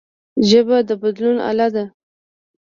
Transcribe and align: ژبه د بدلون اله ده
ژبه 0.49 0.77
د 0.87 0.89
بدلون 1.01 1.37
اله 1.49 1.67
ده 1.75 1.85